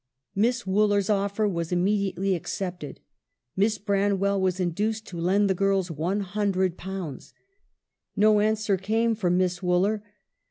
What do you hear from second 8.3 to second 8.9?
answer